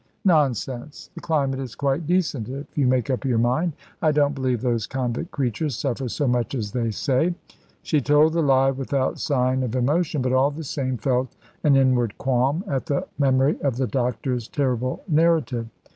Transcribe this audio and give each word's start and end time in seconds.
"Nonsense. 0.25 1.11
The 1.13 1.21
climate 1.21 1.59
is 1.59 1.75
quite 1.75 2.07
decent 2.07 2.49
if 2.49 2.75
you 2.75 2.87
make 2.87 3.11
up 3.11 3.23
your 3.23 3.37
mind. 3.37 3.73
I 4.01 4.11
don't 4.11 4.33
believe 4.33 4.61
those 4.61 4.87
convict 4.87 5.29
creatures 5.29 5.77
suffer 5.77 6.09
so 6.09 6.27
much 6.27 6.55
as 6.55 6.71
they 6.71 6.89
say." 6.89 7.35
She 7.83 8.01
told 8.01 8.33
the 8.33 8.41
lie 8.41 8.71
without 8.71 9.19
sign 9.19 9.61
of 9.61 9.75
emotion, 9.75 10.23
but 10.23 10.33
all 10.33 10.49
the 10.49 10.63
same 10.63 10.97
felt 10.97 11.35
an 11.63 11.75
inward 11.75 12.17
qualm 12.17 12.63
at 12.65 12.87
the 12.87 13.05
memory 13.19 13.61
of 13.61 13.77
the 13.77 13.85
doctor's 13.85 14.47
terrible 14.47 15.03
narrative. 15.07 15.67